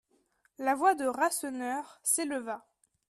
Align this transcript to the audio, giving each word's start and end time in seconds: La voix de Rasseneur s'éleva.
La 0.57 0.73
voix 0.73 0.95
de 0.95 1.05
Rasseneur 1.05 1.99
s'éleva. 2.01 2.65